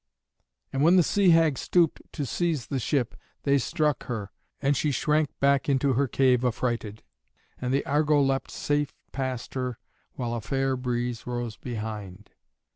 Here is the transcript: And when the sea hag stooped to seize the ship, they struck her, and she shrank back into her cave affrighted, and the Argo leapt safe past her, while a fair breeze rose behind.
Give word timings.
And 0.73 0.81
when 0.81 0.95
the 0.95 1.03
sea 1.03 1.29
hag 1.29 1.59
stooped 1.59 2.01
to 2.13 2.25
seize 2.25 2.65
the 2.65 2.79
ship, 2.79 3.13
they 3.43 3.59
struck 3.59 4.05
her, 4.05 4.31
and 4.59 4.75
she 4.75 4.89
shrank 4.89 5.29
back 5.39 5.69
into 5.69 5.93
her 5.93 6.07
cave 6.07 6.43
affrighted, 6.43 7.03
and 7.59 7.71
the 7.71 7.85
Argo 7.85 8.19
leapt 8.19 8.49
safe 8.49 8.95
past 9.11 9.53
her, 9.53 9.77
while 10.13 10.33
a 10.33 10.41
fair 10.41 10.75
breeze 10.75 11.27
rose 11.27 11.55
behind. 11.55 12.31